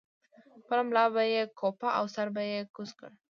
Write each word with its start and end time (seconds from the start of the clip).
خپله 0.63 0.81
ملا 0.89 1.05
به 1.13 1.23
یې 1.33 1.41
کوپه 1.59 1.89
او 1.97 2.05
سر 2.15 2.27
به 2.35 2.41
یې 2.51 2.59
کوز 2.75 2.89
کړ. 2.99 3.11